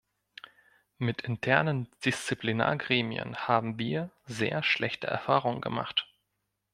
Mit 0.97 1.21
internen 1.25 1.87
Disziplinargremien 2.03 3.35
haben 3.47 3.77
wir 3.77 4.09
sehr 4.25 4.63
schlechte 4.63 5.05
Erfahrungen 5.05 5.61
gemacht. 5.61 6.11